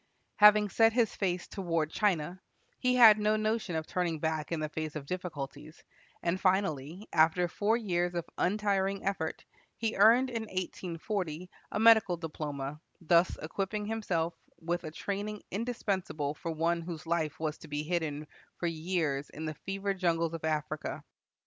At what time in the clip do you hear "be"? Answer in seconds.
17.67-17.83